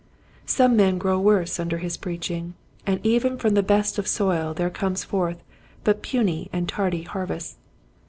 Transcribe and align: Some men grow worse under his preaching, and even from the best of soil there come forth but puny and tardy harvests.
Some 0.47 0.75
men 0.75 0.97
grow 0.97 1.19
worse 1.19 1.59
under 1.59 1.77
his 1.77 1.95
preaching, 1.95 2.55
and 2.87 2.99
even 3.05 3.37
from 3.37 3.53
the 3.53 3.61
best 3.61 3.99
of 3.99 4.07
soil 4.07 4.51
there 4.51 4.71
come 4.71 4.95
forth 4.95 5.37
but 5.83 6.01
puny 6.01 6.49
and 6.51 6.67
tardy 6.67 7.03
harvests. 7.03 7.57